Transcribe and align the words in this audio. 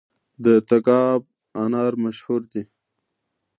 د 0.45 0.47
تګاب 0.69 1.21
انار 1.63 1.93
مشهور 2.03 2.41
دي 2.51 2.63